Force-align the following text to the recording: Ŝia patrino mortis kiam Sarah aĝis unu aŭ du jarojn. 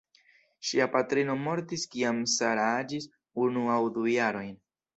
Ŝia 0.69 0.87
patrino 0.95 1.35
mortis 1.41 1.83
kiam 1.93 2.23
Sarah 2.37 2.73
aĝis 2.81 3.07
unu 3.47 3.69
aŭ 3.77 3.79
du 3.99 4.11
jarojn. 4.17 4.53